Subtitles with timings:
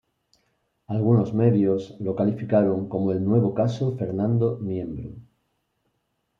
[0.87, 5.11] Algunos medios lo calificaron como el nuevo Caso Fernando Niembro.